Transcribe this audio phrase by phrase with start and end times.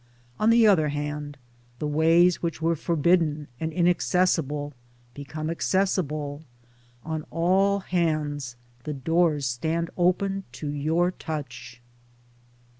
[0.39, 1.37] On the other hand
[1.77, 4.73] the ways which were forbidden and inacces sible
[5.13, 6.41] become accessible—
[7.03, 11.83] on all hands the doors stand open to your touch.